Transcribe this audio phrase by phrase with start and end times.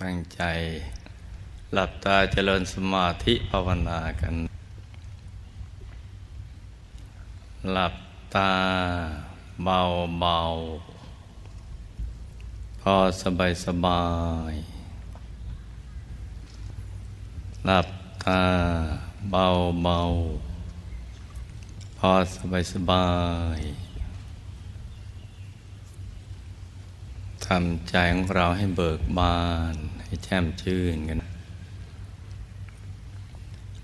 [0.00, 0.42] ตั้งใจ
[1.72, 4.34] หลับตาเจริญสมาธิภาวนากัน
[7.72, 7.94] หลับ
[8.34, 8.52] ตา
[9.64, 9.80] เบา
[10.20, 10.38] เบา
[12.80, 14.04] พอสบายสบา
[14.52, 14.54] ย
[17.66, 17.88] หลับ
[18.24, 18.42] ตา
[19.30, 19.46] เบา
[19.84, 20.00] เบา
[21.98, 23.08] พอสบายสบา
[23.58, 23.83] ย
[27.48, 29.42] ทำใจของเราให้เบิกบา
[29.74, 31.18] น ให้แช่มชื่นกัน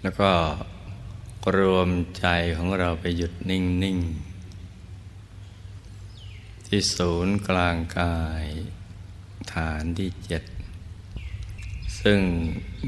[0.02, 0.30] แล้วก็
[1.56, 3.98] รวมใจของเราไปหยุดนิ่งนิ่ง
[6.66, 8.46] ที่ศูนย์กลางกาย
[9.52, 10.42] ฐานที่เจ็ด
[12.00, 12.20] ซึ่ง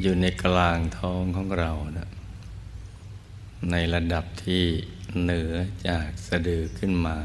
[0.01, 2.11] อยู่ในกลางท้องของเรานะ
[3.71, 4.65] ในระดับที่
[5.23, 5.53] เหนือ
[5.89, 7.17] จากสะดือขึ้นมา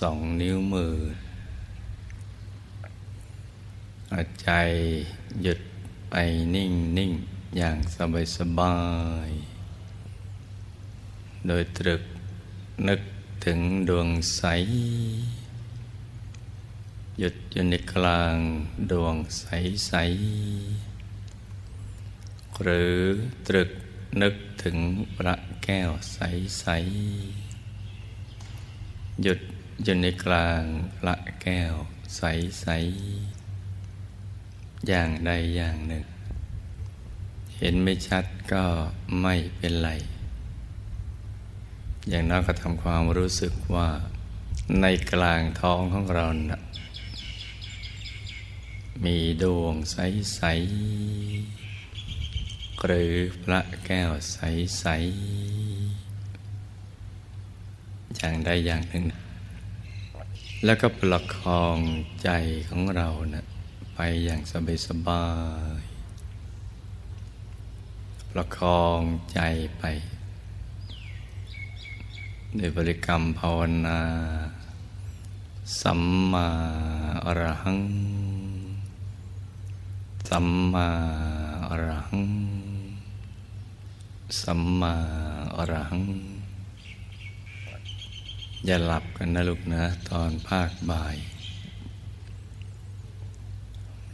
[0.00, 0.94] สองนิ้วมือ
[4.42, 4.50] ใจ
[5.42, 5.60] หยุด
[6.10, 6.14] ไป
[6.54, 7.12] นิ่งนิ่ง
[7.56, 8.76] อย่างสบายสบา
[9.28, 9.30] ย
[11.46, 12.02] โดยตรึก
[12.88, 13.00] นึก
[13.44, 13.58] ถึง
[13.88, 14.42] ดวงใส
[17.18, 18.36] หยุดอยู่ในกลาง
[18.90, 19.44] ดวงใส
[19.86, 19.92] ใส
[22.62, 22.98] หรือ
[23.46, 23.70] ตรึก
[24.22, 24.76] นึกถึง
[25.16, 26.18] พระแก้วใส
[26.60, 26.66] ใส
[29.22, 29.40] หยุด
[29.84, 30.62] อยู่ในกลาง
[30.98, 31.74] พระแก้ว
[32.16, 32.22] ใส
[32.60, 32.66] ใส
[34.88, 36.04] อย่างใดอย่างหนึ่ง
[37.58, 38.64] เห็นไม่ชัดก็
[39.22, 39.90] ไม่เป็นไร
[42.08, 43.88] อย่างน้อยก็ทำความรู้สึกว่า
[44.80, 46.60] ในกลางท้องของเรานะ
[49.04, 50.40] มีดวงใส
[51.62, 54.96] ๆ หรือพระแก้วใส ๆ
[58.16, 59.04] อย่างใดอย่างหนึ่ง
[60.64, 61.78] แล้วก็ประคอง
[62.22, 62.30] ใจ
[62.68, 63.44] ของเรานะ
[63.98, 65.24] ไปอย่างสบายสบา
[65.80, 65.82] ย
[68.30, 69.00] ประคอง
[69.32, 69.40] ใจ
[69.78, 69.84] ไป
[72.58, 74.00] ด้วยบริกรรมภาวนา
[75.80, 76.02] สัม
[76.32, 76.48] มา
[77.24, 77.80] อรหัง
[80.28, 80.88] สัมมา
[81.68, 82.26] อรหัง
[84.42, 84.94] สัมมา
[85.56, 86.04] อรหัง
[88.64, 91.16] อย่าหลับกันนะลูกนะ ตอนภาคบ่าย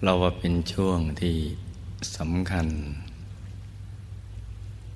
[0.04, 1.36] เราว่าเป็นช่วงที่
[2.16, 2.66] สำคัญ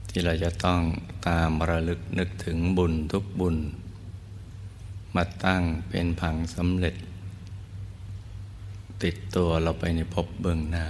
[0.09, 0.81] ที่เราจะต้อง
[1.29, 3.57] ตามระลึกนึกถึงบุญทุกบุญ
[5.15, 6.97] มาตั้งเป็นผังสำเร็จ
[9.03, 10.87] ติดตัวเราไปในภพเบื้องหน้า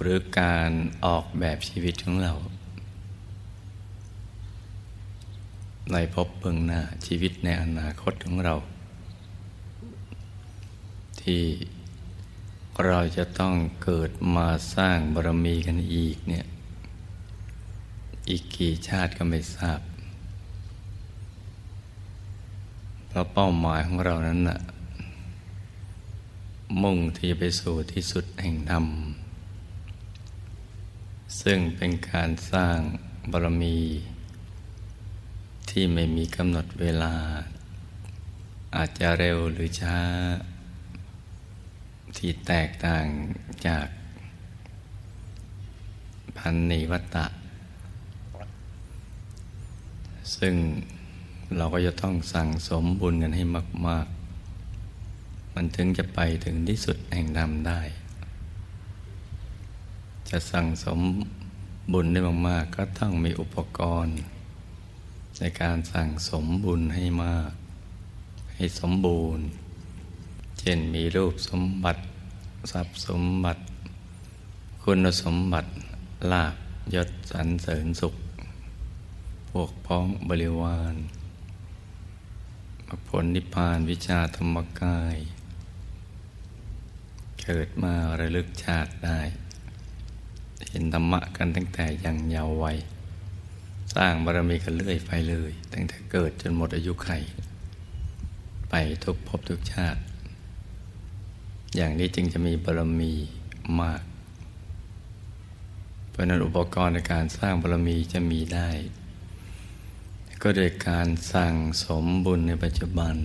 [0.00, 0.70] หรือการ
[1.04, 2.32] ออกแบบชีวิตของเรา
[5.92, 8.54] ในภพเบื้องหน้าชีวิตในอนาคตของเรา
[11.22, 11.42] ที่
[12.84, 16.46] เราจะต้องเกิดมาสร้างบารมีกันอีกเนี่ย
[18.28, 19.80] อีกกี่ชาติก็ไม่ทราบ
[23.06, 24.58] เพราะเป้าหมายของเรานั้นน่ะ
[26.82, 28.86] มุ่งที่จะไปสู่ที่สุดแห่งธรรม
[31.40, 32.78] ซึ่งเป็นการสร้าง
[33.30, 33.78] บารมี
[35.70, 37.14] ที่ไม่มีกำหนดเวลา
[38.76, 39.98] อาจจะเร็วหรือช้า
[42.18, 43.06] ที่แตกต่าง
[43.66, 43.86] จาก
[46.38, 47.26] พันนิวัตตะ
[50.36, 50.54] ซึ่ง
[51.56, 53.44] เราก็จะต้องสั่งสมบุญกันให้
[53.86, 54.06] มาก
[54.80, 57.80] ๆ มันถึงจะไปถึงที่สุดแห่งธรรมได้
[60.30, 61.00] จะสั่งสม
[61.92, 64.16] บุญได้มาก ๆ ก็ต้องมีอุปกรณ์
[65.38, 67.50] ในการสั่งสมบุญให้มาก
[68.56, 69.44] ให้สมบูรณ์
[70.68, 72.02] ช่นมีรูปสมบัติ
[72.72, 73.62] ทรัพย์สมบัติ
[74.82, 75.70] คุณสมบัติ
[76.32, 76.54] ลาบ
[76.94, 78.14] ยศสรรเสริญสุข
[79.50, 80.94] พวกพ้องบริวาร
[83.08, 85.16] ผลนิพพานวิชาธรรมกาย
[87.42, 89.20] เกิดมาระลึกชาติได้
[90.68, 92.78] เห็นธรรมะกันตั้งแต่ยังเยาว์วัย
[93.94, 97.10] สร้างบารมีกันเรื่อยไปเลย ตั้งแต่เกิดจนหมดอายุไข
[98.70, 98.74] ไป
[99.04, 100.00] ทุกภพทุกชาติ
[101.76, 103.12] อย่างนี้จึงจะมีบารมี
[103.80, 104.02] มาก
[106.10, 108.70] เพราะนั้นอุปกรณ์ในการสร้างบารมีจะมีได้
[110.42, 113.16] ก็โดยการสั่งสมบุญในปัจจุบัน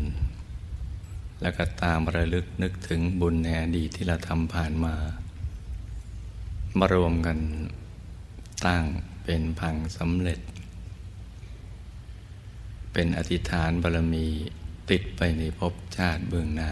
[1.41, 4.95] แล้วก็ตามระลึกนึกถึงบุญในอดีตที่เราทำผ่านมา
[6.77, 7.37] มารวมกัน
[8.65, 8.83] ตั้ง
[9.23, 10.39] เป็นพังสำเร็จ
[12.93, 14.27] เป็นอธิษฐานบารมี
[14.89, 16.69] ติดไปในภพชาติเบื้องหน้า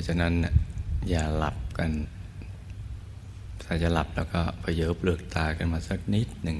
[0.00, 0.34] ราะฉะนั้น
[1.08, 1.90] อย่าหลับกัน
[3.62, 6.58] ถ้าจะหลับแล้วก็พเยบเลือกตากันมาสักนิดหนึ่ง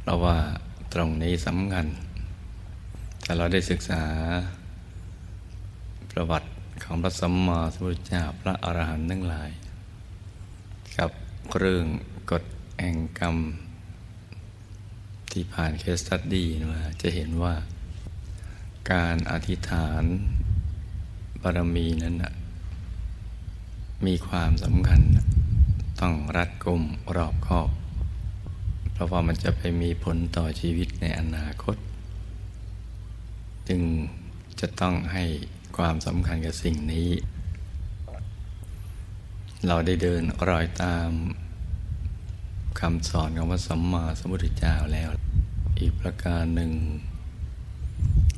[0.00, 0.36] เพราะว่า
[0.92, 1.86] ตรงนี้สำคัญ
[3.24, 4.02] ถ้าเราได้ศึกษา
[6.10, 6.48] ประวัติ
[6.84, 9.50] ของพระสัมมาสัมพุทธเจ้าพระอรหันต์ทั้งหลาย
[10.98, 11.10] กับ
[11.58, 11.86] เรื่อง
[12.30, 12.44] กฎ
[12.80, 13.36] แห่งกรรม
[15.32, 17.54] ที่ผ่านเคสตัดดี้มาจะเห็นว่า
[18.92, 20.04] การอธิษฐาน
[21.42, 22.32] บารมีนั้นนะ
[24.06, 25.00] มีความสำคัญ
[26.00, 26.82] ต้องรัดกุม
[27.16, 27.68] รอบคอบ
[28.92, 31.76] เพราะว่ามันจะไปมีผลต่อชีวิตในอนาคต
[33.68, 33.82] จึง
[34.60, 35.24] จะต้องให้
[35.76, 37.08] ความสำคัญกับสิ่งนี้
[39.66, 41.10] เราได้เดินรอยตาม
[42.80, 45.10] คำสอนของพระสัมมาสัมพุทธเจ้าแล้ว
[45.78, 46.70] อีกประการหนึ่ง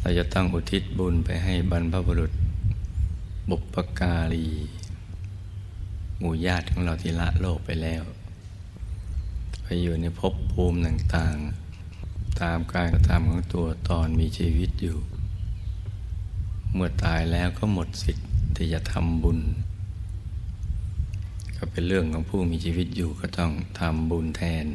[0.00, 2.32] เราจะต้องอุทิศบุญไปให้บรรพบุรุษ
[3.50, 4.48] บุปการี
[6.18, 8.02] หมู่ญาติของเราที่ละโลกไปแล้ว
[9.62, 14.98] ไปอยู่ในภพภูมิต่างๆ ตามการกระทำของตัวตอนมีชีวิตอยู่
[16.74, 19.40] เมื่อตายแล้วก็หมดสิทธิ์ที่จะทำบุญ
[21.56, 24.66] ก็เป็นเรื่องของผู้มีชีวิตอยู่ก็ต้องทำบุญแทน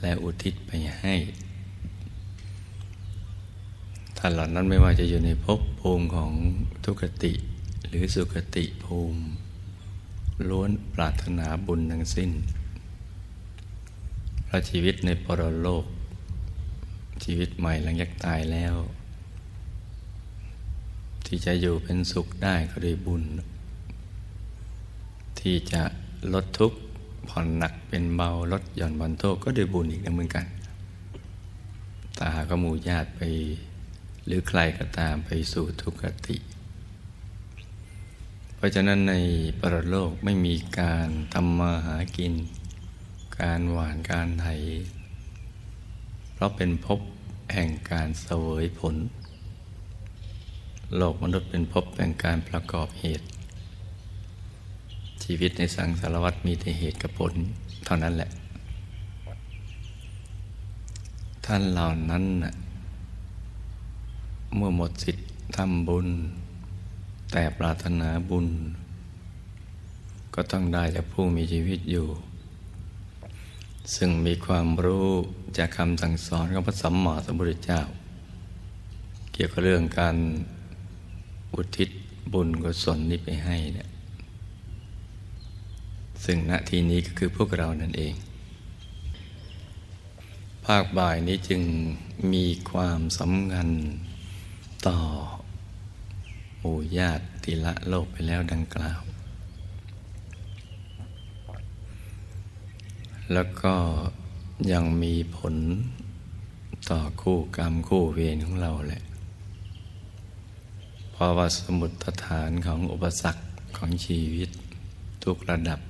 [0.00, 1.14] และอุทิศไปให้
[4.18, 6.30] ท่านเหล่านั้นไม่ว่าจะอยู่ในภพภูมิของ
[6.84, 7.32] ทุกติ
[7.88, 9.22] หรือสุคติภูมิ
[10.48, 12.30] ล้วนปรารถนาบุญทั้งสิ้น
[14.48, 15.86] พระชีวิตในปรโลก
[17.24, 18.74] ชีวิตใหม่หลังจากตายแล้ว
[21.26, 23.22] ที่จะอยู่เป็นสุขได้ก็ด้วยบุญ
[25.40, 25.82] ที่จะ
[26.32, 26.78] ลดทุกข์
[27.28, 30.46] ผ่อนหนักเป็นเบาลดหย่อนบันโทษก็ด้วยบุญอีกนะเหมือนกัน
[32.18, 33.20] ตาก็มูญาติไป
[34.26, 36.36] หรือใครก็ตามไปสู่ทุกขติ
[38.66, 39.14] ราะฉะนั้นใน
[39.60, 42.34] ปรโลกไม่มีการทำมาหากิน
[43.40, 44.46] การหวานการไถ
[46.34, 47.00] เพราะเป็นภพ
[47.54, 48.96] แห่งการเสวยผล
[50.96, 53.26] โลกมนุษย์เป็นภพแห่งการประกอบเหตุ
[55.22, 57.34] ชีวิตในสังสารวัตมีแต่เหตุกับผล
[57.84, 58.30] เท่านั้นแหละ
[61.44, 62.24] ท่านเหล่านั้น
[64.56, 65.26] เมื่อหมดสิทธิ์
[65.56, 66.08] ทำบุญ
[67.32, 68.48] แต่ปรารถนาบุญ
[70.34, 72.08] ก็ต้องได้จากผู้มีชีวิตอยู่
[73.94, 75.08] ซึ่งมีความรู้
[75.58, 77.82] จากคำสั่งสอนของพระสัมมาสัมพุทธเจ้า
[79.32, 80.16] เกี่ยวกับเรื่องการ
[81.54, 81.88] อุทิศ
[82.32, 83.88] บุญกุศลนี้ไปให้เนี่ย
[86.24, 88.14] ซึ่งณทีนี้ก็คือพวกเรานั่นเอง
[90.64, 91.62] ภาคบ่ายนี้จึง
[92.32, 93.68] มีความสำคัญ
[94.88, 94.98] ต่อ
[96.62, 99.00] มู่ญาติละโลกไปแล้วดังกล่าว
[103.32, 103.74] แล้วก็
[104.72, 105.54] ยังมีผล
[106.90, 109.02] ต่อคู่กรรมคู่เวรของเราแหละ
[111.12, 111.90] เพราะว่าสมุด
[112.24, 113.42] ฐานของอุปสรรค
[113.76, 114.50] ของชีวิต
[115.24, 115.80] ทุกระดับ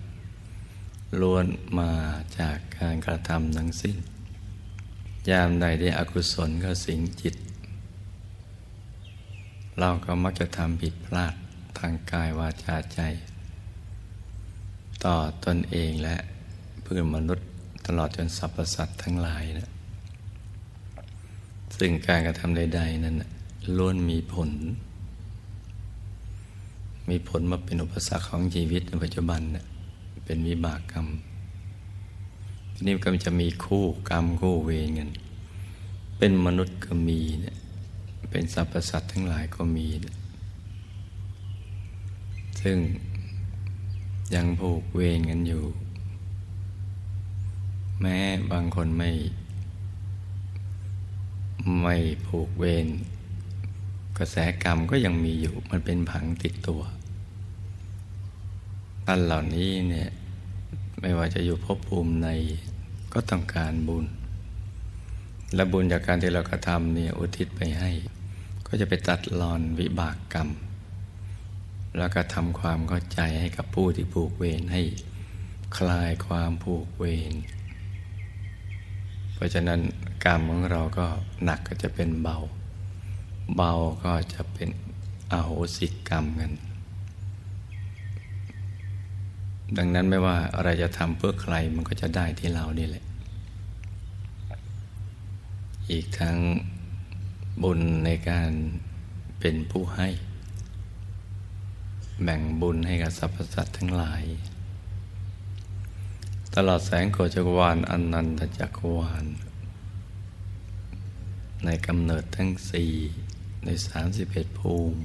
[1.20, 1.46] ล้วน
[1.78, 1.92] มา
[2.38, 3.96] จากการกระทำทั้งสิ้น
[5.30, 7.34] ยามใดได้อกุศลก็สิงจิต
[9.80, 11.34] เราก็มักจะทำผิดพลาด
[11.78, 13.00] ทางกายวาจาใจ
[15.04, 16.16] ต่อตนเองและ
[16.82, 17.46] เพื่อนมนุษย์
[17.86, 19.70] ตลอดจนสรรพสัตว์ทั้งหลายนะ
[21.78, 23.16] ซึ่งการกระทำใด ๆ นั้น
[23.76, 24.50] ล้วนมีผล
[27.10, 29.64] มีผลมาเป็นอุปสรรคของชีวิตในปัจจุบันเนะ
[30.24, 31.06] เป็นวิบากกรรม
[32.74, 35.10] ทีนี้ก็จะมีคู่กรรมคู่เวรกัน
[36.18, 37.56] เป็นมนุษย์ก็มีเนี่ย
[38.30, 39.86] เป็นสรรพสัตว์ทั้งหลายก็มี
[42.62, 42.78] ซึ่ง
[44.34, 45.64] ยังผูกเวรกันอยู่
[48.00, 48.18] แม้
[48.52, 49.10] บางคนไม่
[51.82, 52.86] ไม่ผูกเวร
[54.18, 56.82] กระแสกรรมก็ยังมีอยู่มันเป็นผังติดตัว
[59.06, 60.10] ท่านเหล่านี้เนี่ย
[61.00, 62.28] ไม่ว่าจะอยู่ภพภูมิใน
[63.12, 64.06] ก็ต้องการบุญ
[65.54, 67.90] และบุญจากการที่เรากระทำเนี่ยอุทิศไปให้
[68.66, 70.48] ก็จะไปตัดรอนวิบากกรรม
[71.98, 74.82] แล้วก็ทำความเข้าใจให้กับผู้ที่ผูกเวรให้
[75.78, 77.34] คลายความผูกเวร
[79.34, 79.80] เพราะฉะนั้น
[80.24, 81.06] กรรมของเราก็
[81.44, 82.38] หนักก็จะเป็นเบา
[83.56, 83.72] เบา
[84.04, 84.68] ก็จะเป็น
[85.32, 86.52] อโหสิกรรมกัน
[89.76, 93.05] ดังนั้นไม่ว่าอะไรจะทำเพื่อใครมันก็จะได้ที่เรานี่แหละ
[95.90, 96.38] อีกทั้ง
[97.62, 98.50] บุญในการ
[99.40, 100.08] เป็นผู้ให้
[102.22, 104.22] แบ่งบุญให้กับสรรพสัตว์ทั้งหลาย
[106.54, 109.24] ตลอดแสงโกจักรวาลอนันตจักรวาล
[111.64, 112.92] ในกำเนิดทั้งสี่
[113.64, 115.00] ในสามสิบเอ็ดภูมิ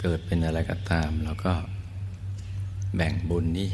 [0.00, 1.54] เกิดเป็นอะไรก็ตามแล้วก็
[2.96, 3.70] แบ่งบุญนี้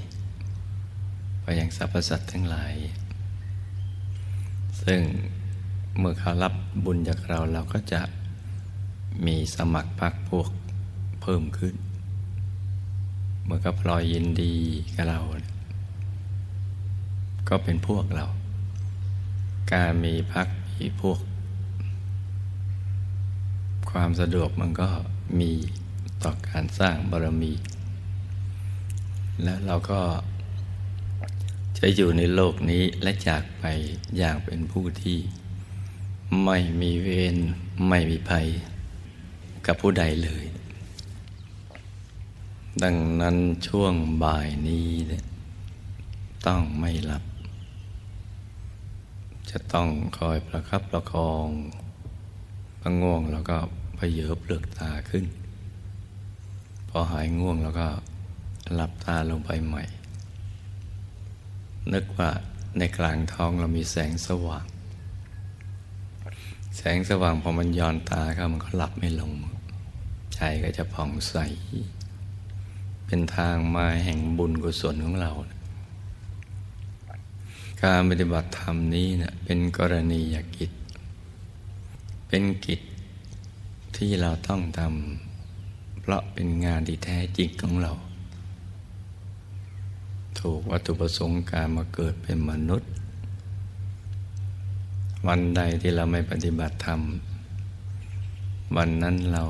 [1.43, 2.75] ไปยังสรรพสัตว์ทั้งหลาย
[4.83, 5.00] ซึ่ง
[5.99, 8.00] เมื่อเขารับบุญจากเราเราก็จะ
[9.26, 10.50] มีสมัครพักพวก
[11.23, 11.75] เพิ่มขึ้น
[13.45, 14.55] เมื่อก็พลอยยินดี
[14.95, 15.21] กับเรา
[17.49, 18.26] ก็เป็นพวกเรา
[19.73, 21.21] การมีพักมีพวก
[23.90, 24.88] ความสะดวกมันก็
[25.40, 25.52] มี
[26.25, 27.52] ต่อการสร้างบารมี
[29.43, 30.00] และเราก็
[31.78, 33.64] จะอยู่ในโลกนี้และจากไป
[34.19, 35.19] อย่างเป็นผู้ที่
[36.45, 37.37] ไม่มีเวร
[37.89, 38.47] ไม่มีภัย
[39.67, 40.45] กับผู้ใดเลย
[42.83, 43.37] ดังนั้น
[43.69, 45.25] ช่วงบ่ายนี้เนี่ย
[46.47, 47.25] ต้องไม่หลับ
[49.51, 51.49] จะต้องคอยประคับประคอง
[52.81, 53.57] พอง่วงแล้วก็
[53.99, 55.25] พเยอเปลือกตาขึ้น
[56.89, 57.89] พอหายง่วงแล้วก็
[58.75, 59.85] หลับตาลงไปใหม่
[61.93, 62.31] นึกว่า
[62.79, 64.67] ในกลางท้องเรามีแสงสว่าง
[66.77, 69.33] แสงสว่างพอมันย้อนตาเข้ามันก็หลับไม่ลง
[70.35, 71.37] ใจก็จะผ่องใส
[73.07, 75.31] เป็นทางมาแห่งบุญกุศลของเรา
[77.83, 80.71] การปฏิบัติธรรมนี้เนะี่ยเป็นกรณียกิจ
[82.29, 82.81] เป็นกิจ
[83.97, 87.93] ที่เราต้องทำเพราะเป็นงานที่แท้จริงของเรา
[90.41, 92.91] ถูกวัตถุประสงค์การมาเกิดเป็นมนุษย์
[95.27, 97.01] วันใดที่เราไม่ปฏิบัติธรรม
[98.77, 99.45] วันนั้นเรา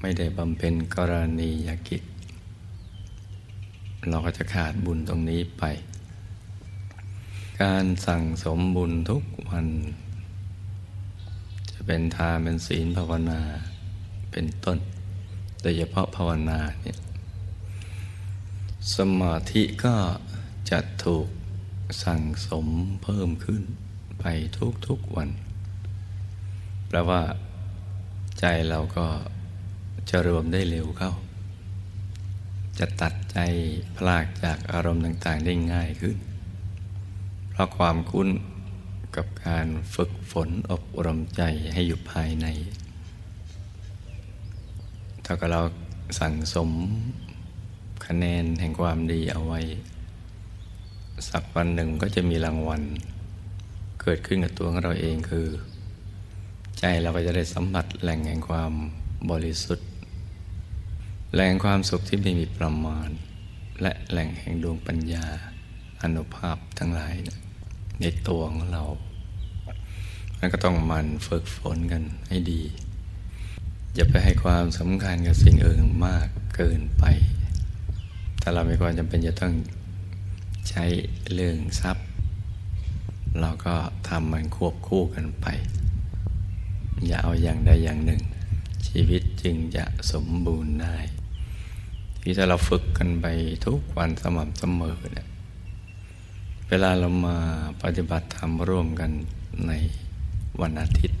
[0.00, 2.02] ไม่ได้บำเพ็ญกรณียกิจ
[4.08, 5.64] เราก็จะขาดบุญตรงนี้ไป
[7.62, 9.66] การสั่งสมบุญทุกวัน
[11.70, 13.40] จะเป็นทานเป็นศีลภาวนา
[14.32, 14.78] เป็นต้น
[15.60, 16.98] โดยเฉพาะภาวนาเนี่ย
[18.94, 19.94] สมาธิก็
[20.70, 21.28] จะถูก
[22.04, 22.66] สั่งสม
[23.02, 23.62] เพิ่มขึ้น
[24.20, 24.26] ไป
[24.86, 25.30] ทุกๆวัน
[26.88, 27.22] แปลว่า
[28.40, 29.06] ใจเราก็
[30.10, 31.12] จะรวมได้เร็วเข้า
[32.78, 33.38] จะตัดใจ
[33.96, 36.16] พลากจากอารมณ์ต่าง ๆ ได้ง่ายขึ้น
[37.50, 38.28] เพราะความคุ้น
[39.16, 42.46] กับการฝึกฝนอบรมใจให้อยู่ภายใน
[45.24, 45.60] ถ้ากับเรา
[46.20, 46.70] สั่งสม
[48.06, 49.60] คะแนนแห่งความดีเอาไว้
[51.30, 52.82] สักวันหนึ่งก็จะมีรางวัล
[54.00, 55.46] เกิดขึ้นกับตัวของเราเองคือ
[56.78, 58.72] ใจเราก็จะได้สัมผัสแหล่งแห่งความ
[59.30, 59.88] บริสุทธิ์
[61.34, 63.08] แหล่งความสุขที่ไม่มีประมาณ
[63.82, 65.26] และแหล่งแห่งดวงปัญญา
[66.02, 67.14] อนุภาพทั้งหลาย
[68.00, 68.84] ในตัวของเรา
[70.38, 72.62] แล้วก็ต้องมันฝึกฝนกันให้ดี
[73.94, 76.26] อย่าไปให้ความสำคัญกับสิ่งอื่นมาก
[76.56, 77.04] เกินไป
[78.40, 79.54] ถ้าเราไม่ความจำเป็นจะต้อง
[80.68, 80.84] ใช้
[81.34, 82.09] เรื่องทรัพย์
[83.38, 83.74] เราก็
[84.08, 85.46] ทำมันควบคู่กันไป
[87.06, 88.22] อย่าเอาอย่างใดอย่างหนึ่ง
[88.86, 90.96] ชีวิตจึงจะสมบูรณ์ได้
[92.20, 93.26] ที่ถ้าเราฝึกกันไป
[93.66, 95.28] ทุกวันสม่ำเสมอเนี่ย
[96.68, 97.36] เวลาเรามา
[97.82, 99.10] ปฏิบัติธรรมร่วมกัน
[99.66, 99.72] ใน
[100.60, 101.20] วันอาทิตย์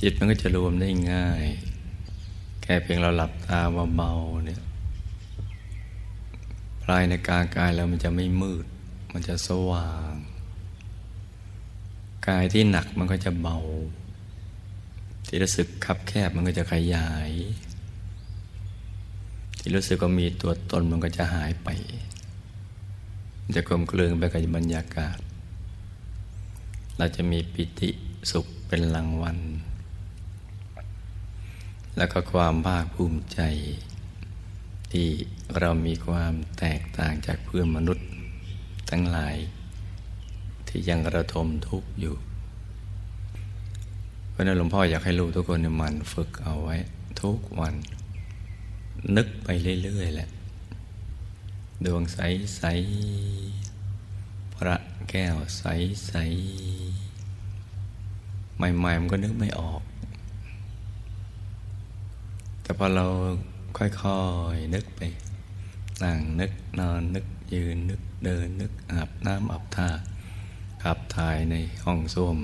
[0.00, 1.44] จิตมันก็จะรวมได้ง่าย
[2.62, 3.60] แค่เพียงเราหลับตา
[3.96, 4.62] เบาๆเนี่ย
[6.84, 8.64] ภายในกายกายเรามันจะไม่มืด
[9.12, 10.14] มันจะสว่าง
[12.28, 13.58] กายที่หนักมันก็จะเบา
[15.26, 17.30] ที่รู้สึกคับแคบมันก็จะขยาย
[19.58, 21.68] ที่รู้สึกว่ามีตัวตนมันก็จะหายไป
[23.56, 25.18] จะกลมกลืนไปกับบรรยากาศ
[26.98, 27.90] เราจะมีปิติ
[28.30, 29.38] สุขเป็นรางวัล
[31.96, 33.40] แล้วก็ความภาคภูมิใจ
[34.92, 35.08] ที่
[35.58, 38.06] เรามีความแตกต่างจากเพื่อนมนุษย์
[38.90, 39.36] ทั้งหลาย
[40.76, 42.14] ที่ยังกระทมทุกข์อยู่
[44.30, 46.76] เพราะนั้นหลวงพ่ออยากให้ลูกทุกคนมันฝึกเอาไว้
[47.22, 47.74] ทุกวัน
[49.16, 49.48] นึกไป
[49.82, 50.28] เรื่อยๆแหละ
[51.84, 52.18] ดวงใส
[52.56, 52.62] ใส
[54.54, 54.76] พระ
[55.10, 55.64] แก้วใส
[56.08, 56.14] ใส
[58.56, 59.82] ใหม่ๆมันก็นึกไม่ออก
[62.62, 63.06] แต่พอเรา
[63.78, 64.18] ค่อ
[64.54, 65.00] ยๆนึกไป
[66.02, 69.88] นั่งนึกนอนนึกยืนนึกเดินนึกอาบน้ำอาบท่า
[70.90, 72.36] ขับถ่ายในห้องส้วม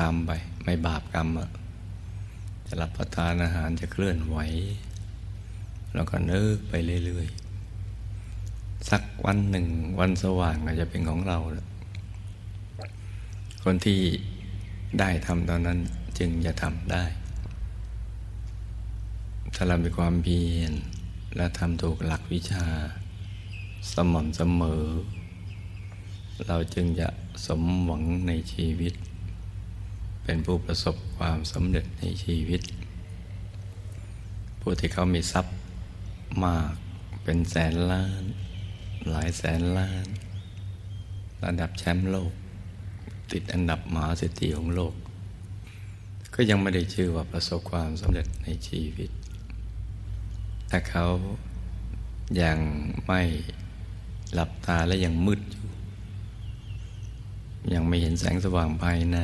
[0.00, 0.30] ทำไป
[0.64, 1.50] ไม่บาปกรรมอะ
[2.66, 4.38] จะรับประทานอาหารจะเคลื่อนไหว
[5.94, 9.66] แล้วก็นึกไปเรื่อยๆ สักวันหนึ่ง
[10.00, 11.38] วันสว่างอาจจะเป็นของเรา
[13.64, 14.00] คนที่
[14.98, 15.78] ได้ทำตอนนั้น
[16.18, 17.04] จึงจะทำได้
[19.54, 20.72] ถ้าเรามีความเพียร
[21.36, 22.66] และทำถูกหลักวิชา
[23.92, 24.84] สม่ำเสมอ
[26.48, 27.08] เราจึงจะ
[27.46, 28.94] สมหวังในชีวิต
[30.24, 32.62] เป็นผู้ประสบความสำเร็จในชีวิต
[34.60, 35.54] ผู้ที่เขามีทรัพย์
[36.44, 36.72] มาก
[37.24, 38.22] เป็นแสนล้าน
[39.10, 40.06] หลายแสนล้าน
[41.44, 42.32] ระดับแชมป์โลก
[43.32, 44.94] ติดอันดับมหาเศรษฐีของโลก
[46.34, 49.10] ก็ยังไม่ได้ชื่อว่าประสบความสำเร็จในชีวิต
[50.70, 51.06] ถ้าเขา
[52.42, 52.58] ยัง
[53.06, 53.22] ไม่
[54.34, 55.71] หลับตาและยังมืดอยู่
[57.72, 59.18] ยังไม่เห็นแสงสว่างภายใน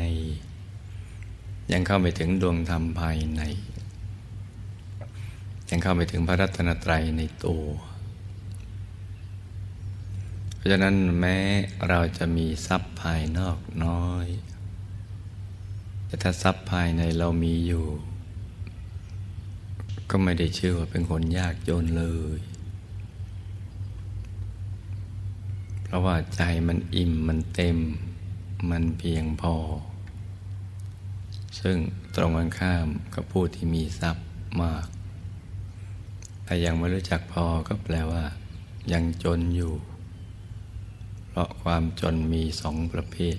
[1.73, 3.43] ยังเข้าไปถึงดวงธรรมภายใน
[5.71, 7.65] ยังเข้าไปถึงพระรัตนตรัยในตัว
[10.57, 11.39] เพราะฉะนั้นแม้
[11.89, 14.27] เราจะมีทรัพย์ภายนอกน้อย
[16.07, 17.87] แต่ถ้าทรัพย์ภายในเรามีอยู่
[20.11, 22.05] ก็ไม่ได้ชื่อว่าเป็นคนยากจนเล
[22.37, 22.39] ย
[25.85, 27.79] เพราะว่าใจมันอิ่มมันเต็ม
[28.71, 29.55] มันเพียงพอ
[31.61, 31.77] ซึ่ง
[32.17, 34.27] ตรงกันข้ามกับผู้ที่มีทรัพย์
[34.63, 34.87] มาก
[36.45, 38.25] แต่ยังไม่รู้จักพอก็แปลว่า
[38.93, 39.75] ยังจนอยู่
[41.27, 43.39] เพราะความจนมีสองประเภท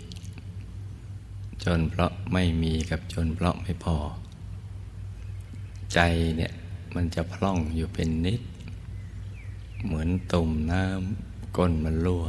[1.64, 3.98] จนเพราะไม่มีกับจนเพราะไม่พอ
[5.94, 6.00] ใจ
[6.38, 6.54] เนี่ย
[6.96, 8.42] มันจะพล่องอยู่เป็นนิด
[9.84, 12.26] เหมือนตุ่มน้ำก้นมันรั่ว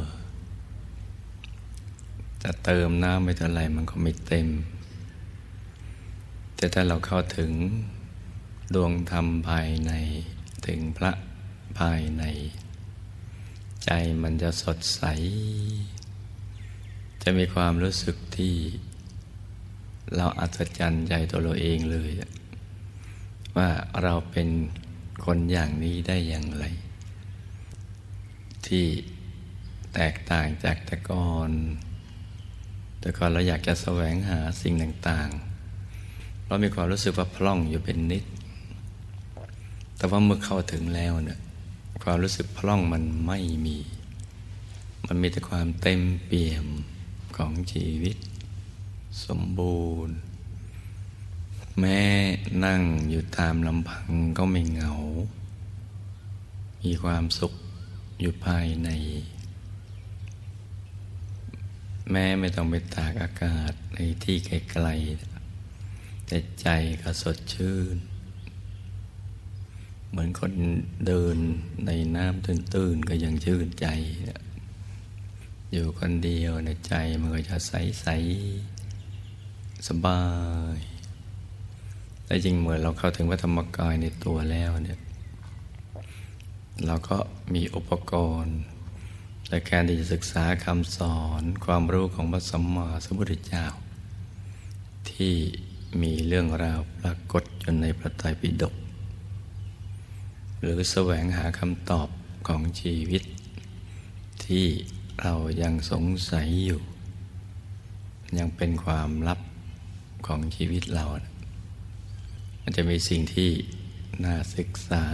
[2.43, 4.47] จะเติมน้ำไม่เท่าไหร่มันก็ไม่เต็ม
[6.55, 7.51] แต่ถ้าเราเข้าถึง
[8.73, 9.91] ดวงธรรมภายใน
[10.67, 11.11] ถึงพระ
[11.79, 12.23] ภายใน
[13.85, 13.89] ใจ
[14.21, 15.03] มันจะสดใส
[17.23, 18.55] จะมีความรู้สึกที่
[20.15, 22.11] เราอัศจรรย์ใจตัวเราเองเลย
[23.57, 23.69] ว่า
[24.03, 24.49] เราเป็น
[25.25, 26.65] คนอย่างนี้ได้อย่างไร
[28.67, 28.85] ที่
[29.93, 31.51] แตกต่างจากแต่ก่อน
[33.01, 38.23] แต่ก่อนเราอยากจะแสวงหาสิ่งต่างๆ เรามีความรู้สึกว่าพล่องอยู่เป็นนิด
[39.97, 41.39] แต่ว่าเมื่อเข้าถึงแล้วเนี่ย
[42.03, 43.77] ความรู้สึกพล่องมันไม่มี
[45.07, 46.65] มันมีแต่ความเต็มเปี่ยม
[47.37, 48.17] ของชีวิต
[49.25, 50.15] สมบูรณ์
[51.79, 52.01] แม้
[52.65, 54.93] นั่งอยู่ตามลำพังก็ไม่เหงา
[56.83, 57.53] มีความสุข
[58.19, 58.89] อยู่ภายใน
[62.09, 66.67] แม้ไม่ต้องไปตากอากาศในที่ไกลๆแต่ใจ
[67.01, 67.95] ก็สดชื่น
[70.09, 70.53] เหมือนคน
[71.07, 71.37] เดิน
[71.85, 73.87] ในน้ำตื้นๆก็ยังชื่นใจ
[75.71, 80.23] อยู่คนเดียวในใจมันก็จะใสๆสบา
[80.77, 80.79] ย
[82.25, 84.99] แต่จริงเหมือนเราเข้าถึงพระธรรมกายในตัวแล้วเนี่ย
[86.87, 87.17] เราก็
[87.53, 88.57] มีอุปกรณ์
[89.53, 93.65] ในการที่จะศึกษาคำสอนความรู้ของพระสัมมาสัมพุทธเจ้า
[95.11, 95.35] ที่
[96.01, 98.75] มีเรื่องราวปรากฏอยู่ในพระไตรปิฎก
[100.59, 102.07] หรือแสวงหาคำตอบ
[102.47, 103.23] ของชีวิต
[104.45, 104.65] ที่
[105.21, 106.81] เรายังสงสัยอยู่
[108.37, 109.39] ยังเป็นความลับ
[110.27, 111.05] ของชีวิตเรา
[112.61, 113.51] มันจะมีสิ่งที่
[114.23, 115.05] น่าศึกษา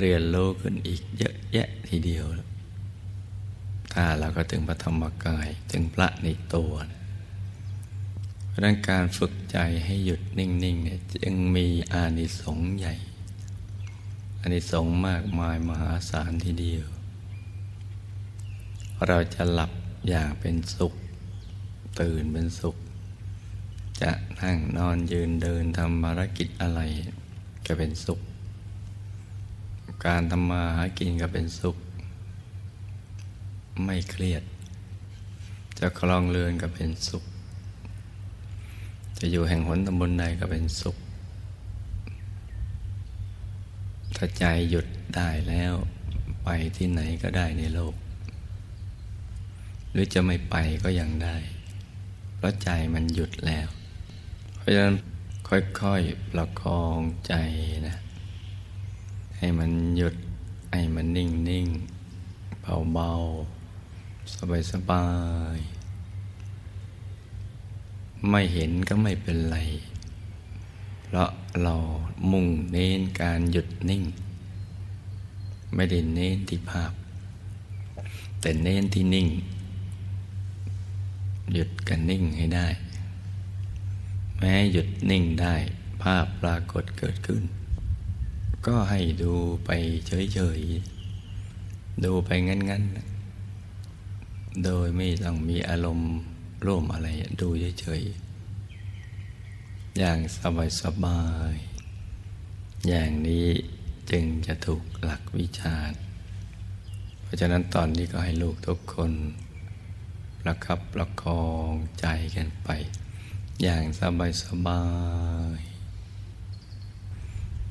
[0.00, 6.72] เรียนรู้ขึ้นอีกเยอะแยะทีเดียวถ้าเราก็ถึงพระธรรมกายถึงพระในตัว
[8.48, 12.94] เพราะนั้นการฝึกใจให้หยุดนิ่งๆเนี่ยจึงมีอานิสงส์ใหญ่
[14.40, 16.86] อานิสงส์มากมายมหาศาลทีเดียว
[19.06, 19.72] เราจะหลับ
[20.08, 20.94] อย่างเป็นสุข
[22.00, 22.76] ตื่นเป็นสุข
[24.00, 26.80] จะนั่งนอนยืนเดินทำภารกิจอะไร
[27.66, 28.20] ก็เป็นสุข
[30.06, 31.76] การทำมาหากินก็เป็นสุข
[33.84, 34.42] ไม่เครียด
[35.78, 37.24] จะคลองเรือนก็เป็นสุข
[39.18, 40.96] จะอยู่แห่งหนตำบลใดก็เป็นสุข
[44.16, 44.86] ถ้าใจหยุด
[45.16, 45.74] ได้แล้ว
[46.44, 47.94] ไปที่ไหนก็ได้ในโลก
[49.92, 51.36] หรือจะไม่ไปก็ยังได้
[52.36, 53.68] เพราะใจมันหยุดแล้ว
[54.68, 54.96] ราะฉะนั้น
[55.48, 57.34] ค่อยๆประคองใจ
[57.88, 57.96] นะ
[59.38, 60.14] ให้มันหยุด
[60.72, 61.66] ให้มันนิ่งนิ่ง
[62.92, 63.57] เบาๆ
[64.72, 65.06] สบา
[65.56, 69.58] ยๆไม่เห็นก็ไม่เป็นไร
[71.04, 71.30] เพราะ
[71.62, 71.74] เรา
[72.30, 74.02] มุ่งเน้นการหยุดนิ่ง
[75.74, 76.92] ไม่ได้เน้นที่ภาพ
[78.40, 79.28] แต่เน้นที่นิ่ง
[81.52, 82.68] หยุดกันนิ่งให้ได้
[84.38, 85.54] แม้หยุดนิ่งได้
[86.02, 87.42] ภาพปรากฏเกิดขึ้น
[88.66, 89.32] ก็ให้ดู
[89.64, 89.70] ไป
[90.06, 93.17] เฉยๆ ดูไปงั้นๆ
[94.64, 96.12] โดยไม่ต้องมีอารมณ์
[96.66, 97.08] ร่วมอะไร
[97.40, 97.48] ดู
[97.80, 100.18] เฉยๆ อย่าง
[100.82, 103.48] สบายๆอย่างนี้
[104.10, 105.76] จึงจะถูกหลักวิชา
[107.22, 109.12] เพราะฉะนั้นตอนนี้ก็ให้ลูกทุกคน
[110.40, 112.06] ประคับประคองใจ
[112.36, 112.68] กันไป
[113.62, 114.82] อย่างสบายสบา
[115.58, 115.60] ย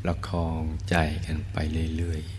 [0.02, 1.58] ประคองใจกันไป
[1.98, 2.37] เรื่อยๆ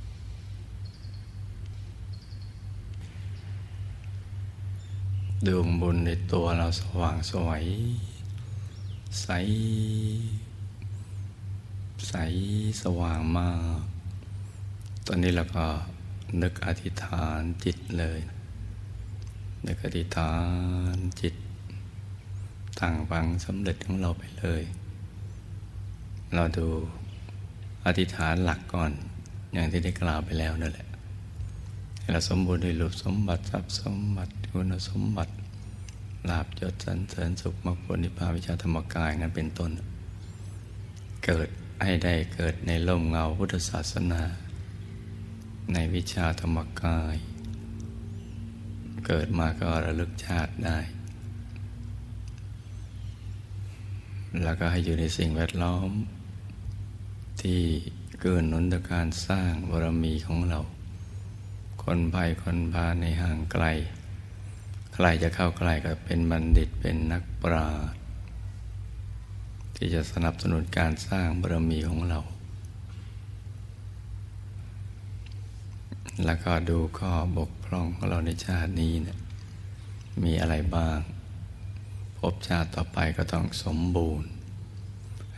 [5.46, 7.64] ดวงบุญในตัวเราสว่างสวย
[9.22, 9.28] ใส
[12.08, 12.14] ใส
[12.82, 13.80] สว่างมาก
[15.06, 15.66] ตอนนี้เราก็
[16.42, 18.20] นึกอธิษฐานจิตเลย
[19.66, 20.34] นึกอธิษฐา
[20.94, 21.34] นจิต
[22.80, 24.62] ตั้งฟังสำเร็จของเราไปเลย
[26.34, 26.66] เราดู
[27.86, 28.90] อธิษฐานหลักก่อน
[29.52, 30.87] อย่างที่ได้กล่าวไปแล้วนั่นแหละ
[32.10, 35.32] เราสมบูรณ์ด้วยรูปสมบัติทรัพย์สมบัติคุณสมบัติ
[36.30, 39.70] ลาบยศสันเสริญสุขมรรคผลนิพพานวิชาธรรมกายนั้นเป็นต้น
[41.24, 41.48] เกิด
[41.84, 44.22] ให้ได้เกิดในร่มเงาพุทธศาสนา
[45.72, 47.16] ในวิชาธรรมกาย
[49.06, 50.78] เกิดมาก็ระลึกชาติได้
[54.42, 55.90] แล้วก็ให้อยู่ในสิ่งแวดล้อม
[57.42, 57.60] ที่
[58.20, 60.60] เกินหนุนต่อการสร้างบารมีของเรา
[61.92, 63.64] คนภัยคนพาในห่างไกล
[64.94, 68.00] ใครจะเข้าใกล้ก็เป็นบัณฑิตเป็นนักปราชญ์
[69.76, 72.20] ที่จะสนับสนุนการสร้างบารมีของเรา
[76.24, 79.18] แล้วก็ดูข้อบกพร่องของเราในชาตินี้เนะี่ย
[80.24, 80.98] มีอะไรบ้าง
[82.18, 84.28] พบชาติต่อไปก็ต้องสมบูรณ์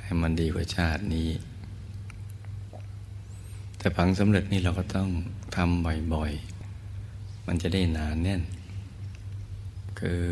[0.01, 1.31] ให้มันดีกว่าชาตินี้
[3.81, 5.09] แต่ผังสำเร็จนี่เราก็ต้อง
[5.57, 8.43] ทำบ่อยๆ มันจะได้หนานแน่น
[9.99, 10.23] คือ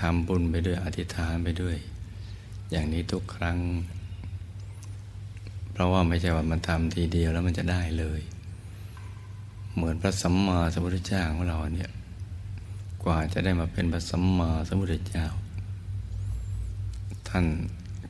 [0.00, 1.76] ทำบุญไปด้วยอธิษฐานไปด้วย
[2.70, 3.58] อย่างนี้ทุกครั้ง
[5.72, 8.20] เพราะว่าไม่ใช่ว่ามันทำทีเดียวแล้วมันจะได้เลย
[9.74, 11.90] เหมือนพระสัมมาสัมพุทธเจ้าของเราเนี่ย
[13.04, 15.26] กว่าจะได้มาเป็นพระสัมมาสัมพุทธเจ้า
[17.28, 17.44] ท่าน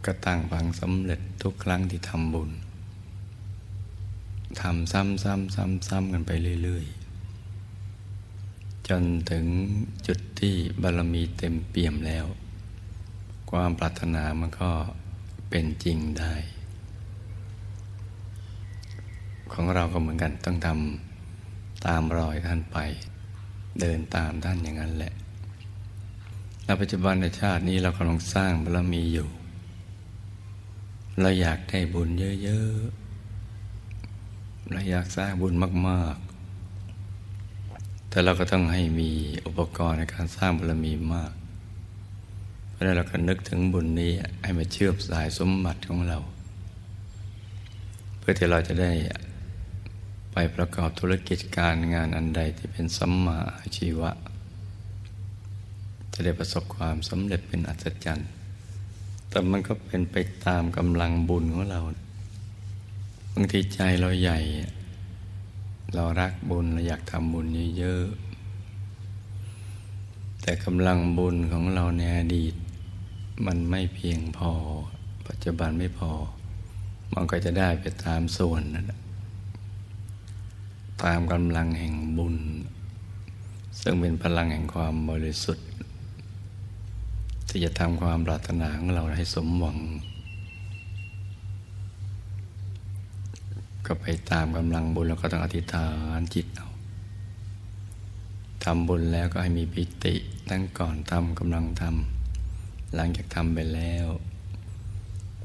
[0.05, 2.51] ก็ตั้งฝังสำเร็จทุกครั้งที่ทำบุญ
[4.61, 6.31] ทำซ้ำๆซ้ำๆกันไป
[6.62, 9.47] เรื่อยๆ จนถึง
[10.07, 12.27] จุดที่บารมีเต็มเปี่ยมแล้ว
[13.51, 14.71] ความปรารถนามันก็
[15.51, 16.35] เป็นจริงได้
[19.53, 22.79] ของเราก็เหมือนกันต้องทำตามรอยท่านไป
[23.81, 25.12] เดินตามท่านอย่างนั้นแหละ
[26.64, 29.29] ในปัจจุบันในชาตินี้เรากำลังสร้างบารมีอยู่
[31.21, 32.09] เราอยากได้บุญ
[32.43, 33.04] เยอะๆ
[34.70, 35.55] เราอยากสร้างบุญ
[35.88, 36.16] มาก
[37.33, 39.11] ๆ แต่เราก็ต้องให้มี
[39.46, 41.33] อุปกรณ์ในการสร้างบารมีมาก
[42.70, 46.18] เพราะนั้นเราก็นึกถึงบุญนี้ให้มาเชื่อมสายสมบัติของเรา
[48.18, 48.92] เพื่อที่เราจะได้
[50.33, 54.11] ไปประกอบธุรกิจการงานอันใดที่เป็นสัมมาอาชีวะ
[56.12, 58.29] จะได้ประสบความสำเร็จเป็นอัศจรรย์
[59.29, 61.81] แต่มันก็เป็นไปตามกำลังบุญของเรา
[63.37, 64.38] บางทีใจเราใหญ่
[65.94, 67.47] เรารักบุญเราอยากทำบุญ
[67.79, 68.25] เยอะๆ
[70.42, 72.55] แต่กำลังบุญของเราในอดีต
[73.47, 74.53] มันไม่เพียงพอ
[75.29, 76.12] ปัจจุบันไม่พอ
[77.14, 78.92] มันก็จะได้ไปตามส่วนนั่น
[81.03, 82.37] ตามกำลังแห่งบุญ
[83.81, 85.66] ซึ่งเป็นพลังแห่งความบริสุทธิ์
[87.49, 89.79] ที่จะทำความปรารถนาของเราให้สมหวัง
[93.87, 96.68] ก็ไปตามกำลังบุญแล้วก็ต้องอธิษฐานจิตเอา
[98.64, 100.14] ทำบุญแล้วก็ให้มีปิติ
[100.51, 104.07] ตั้งก่อนทำกำลังทำหลังจากทำไปแล้ว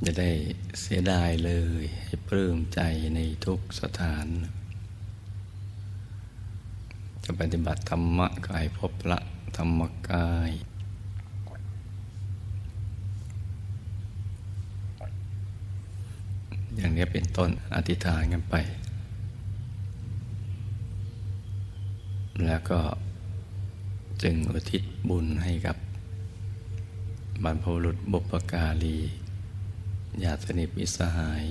[0.05, 0.31] จะได้
[0.81, 2.79] เสียดายเลย ให้ปลื้มใจ
[3.15, 4.27] ในทุกสถาน
[7.23, 9.19] จะปฏิบัติธรรมะก็ให้พบพระ
[9.57, 10.51] ธรรมกาย
[16.79, 18.55] อย่างนี้เป็นต้นอธิษฐานกันไป
[22.45, 22.79] แล้วก็
[24.23, 25.77] จึงอุทิศบุญให้กับ
[27.43, 28.97] บรรพบุรุษบุปการี
[30.23, 31.45] ญาติสนิทมิสหาย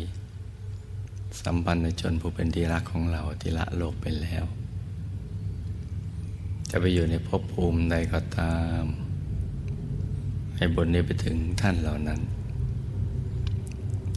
[1.43, 4.45] สัมพันธ์ชนผู้เป็นที่รักของเราที่ละโลกไปแล้ว
[6.71, 8.85] จะไปอยู่ในภพภูมิใดก็ตาม
[10.57, 12.21] ให้บนนี้ไปถึงท่านเหล่านั้น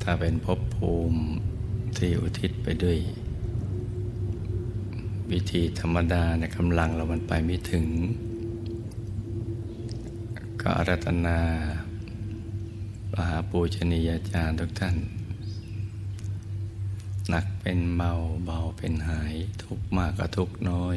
[0.01, 1.21] ถ้าเป็นภพภูมิ
[1.97, 2.97] ที่อุทิศไปด้วย
[5.31, 7.85] วิธีธรรมดาในกำลังเรามันไปไม่ถึง
[10.61, 11.39] ก็อารัตนา
[13.13, 14.95] มหาปูชนียาจารย์ทุกท่าน
[17.29, 18.11] หนักเป็นเบา
[18.45, 19.33] เบาเป็นหาย
[19.63, 20.95] ทุกมากก็ทุกน้อย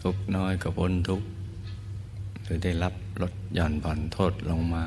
[0.00, 1.22] ทุกน้อยก็พ้นทุก
[2.42, 4.84] หรือได้รับลดหย่อนผ่อนโทษลงมา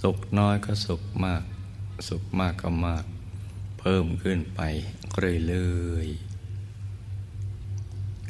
[0.00, 1.42] สุขน้อยก็สุขมาก
[2.08, 3.04] สุขมากก็มาก
[3.80, 4.60] เพิ่มขึ้นไป
[5.46, 6.34] เรื่อยๆ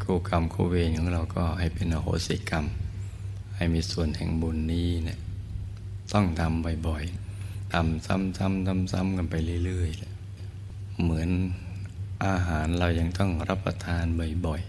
[0.02, 2.64] คู่กรรมคู่เวรของเราก็ให้เป็นอโหสิกรรม
[3.56, 5.18] ให้มีส่วนแห่งบุญนี้เนี่ย
[6.12, 8.38] ต้องทำบ่อยๆทำซ้ำๆ
[8.92, 11.30] ซ้ำๆกันไปเรื่อยๆเหมือน
[12.26, 14.04] อาหารเรายังต้องรับประทาน
[14.46, 14.62] บ่อย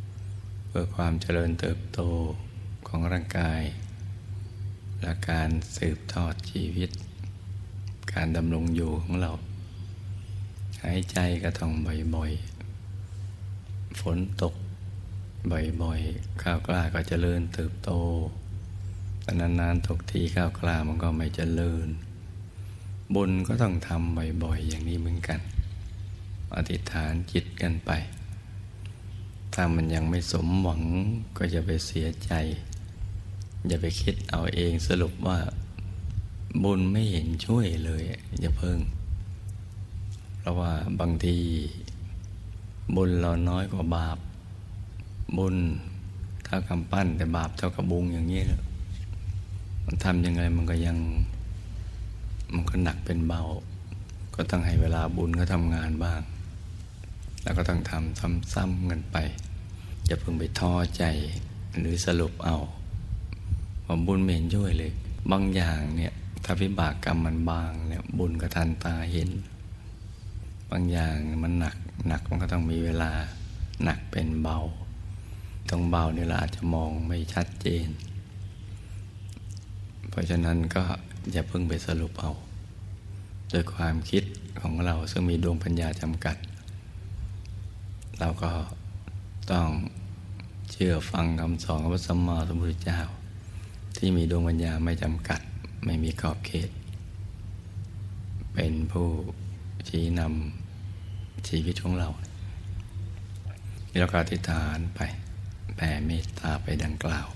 [0.00, 2.00] ๆ เพื่อความเจริญเติบโต
[2.88, 3.62] ของร่างกาย
[5.00, 6.90] และการสืบทอดชีวิต
[8.12, 9.32] การดำรงอยู่ของเรา
[10.82, 11.72] หายใจก็ต้อง
[12.14, 14.54] บ่อยๆ ฝนตก
[15.82, 17.90] บ่อยๆ ข้าวกล้าก็เจริญเติบโต
[19.22, 21.88] แต่นานๆตกทีข้าวกล้ามันก็ไม่เจริญ
[23.14, 25.40] บุญก็ต้องทำบ่อยๆ อย่างนี้เหมือนกัน
[26.56, 27.90] อธิษฐานจิตกันไป
[29.54, 30.82] ถ้ามันยังไม่สมหวัง
[31.38, 32.32] ก็จะไปเสียใจ
[33.66, 35.38] อย่าไปคิดเอาเองสรุปว่า
[36.64, 38.02] บุญไม่เห็นช่วยเลย
[38.40, 38.78] อย่าเพิ่ง
[40.38, 41.36] เพราะว่าบางที
[42.96, 44.18] บุญเราน้อยกว่าบาป
[45.38, 45.56] บุญ
[46.44, 48.42] เท่ากับปั้น แต่บาปเท่ากับบุงอย่างนี้
[49.84, 50.96] มันทำยังไงมันก็ยัง
[52.54, 53.42] มันก็หนักเป็นเบา
[54.34, 56.20] ก็ต้องให้เวลาบุญก็ทำงานบ้าง
[57.42, 58.20] แล้วก็ต้องทำ
[58.54, 59.16] ซ้ำๆกันไป
[60.06, 61.04] อย่าเพิ่งไปท้อใจ
[61.78, 62.56] หรือสรุปเอา
[63.86, 64.92] ว่าบุญเมนช่วยเลย
[65.30, 66.14] บางอย่างเนี่ย
[66.48, 69.30] ถ้าวิบากกรรมมันบางเนี่ยบุญก็ทันตาเห็น
[70.70, 71.76] บางอย่างมันหนัก
[72.08, 73.12] หนักมันก็ต้องมีเวลา
[73.84, 74.58] หนักเป็นเบา
[75.68, 77.88] ตรงเบาเนี่ยเราอาจจะมองไม่ชัดเจน
[80.08, 80.82] เพราะฉะนั้นก็
[81.32, 82.32] อย่าเพิ่งไปสรุปเอา
[83.50, 84.24] โดยความคิด
[84.60, 86.36] ของเราซึ่งมีดวงปัญญาจำกัด
[88.20, 88.50] เราก็
[89.52, 89.68] ต้อง
[90.70, 93.00] เชื่อฟังคำสอนของพระสัมมาสัมพุทธเจ้า
[93.96, 95.40] ที่มีดวงปัญญาไม่จำกัด
[95.86, 96.70] ไม่มีขอบเขต
[98.54, 99.08] เป็นผู้
[99.88, 102.08] ชี้นำชีวิตของเรา
[103.98, 105.00] เราก็อธิษฐานไป
[105.76, 107.28] แผ่เมตตาไปดังกล่าว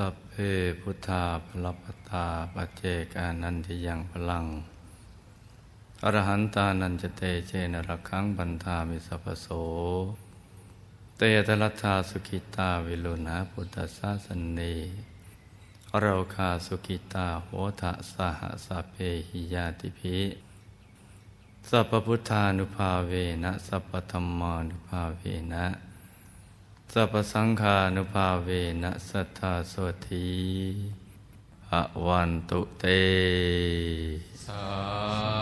[0.00, 0.34] สัพเพ
[0.80, 2.82] พุทธาพลปตาปเจ
[3.14, 4.46] กานันทิยังพลัง
[6.02, 9.46] อรหันตานันจเตเจนรักขังบันทามิสัพโส
[11.16, 14.26] เตตลัทธาสุขิตาวิลุณาพุทธสาส
[14.58, 14.74] นี
[16.00, 17.48] เราคาสุขิตาโห
[17.80, 18.94] ทะสหสเพ
[19.28, 20.18] หิยาติภิ
[21.68, 23.12] สัพพุทธานุภาเว
[23.44, 25.22] นะสัพพธรรมานุภาเว
[25.54, 25.66] นะ
[26.92, 28.48] สัพสังฆานุภาเว
[28.82, 29.74] นะสัทธาโส
[30.06, 30.28] ที
[31.70, 31.74] อ
[32.06, 32.84] วันตุเต
[34.44, 35.35] สา